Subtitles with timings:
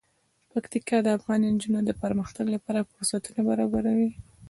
[0.51, 4.09] پکتیکا د افغان نجونو د پرمختګ لپاره فرصتونه برابروي.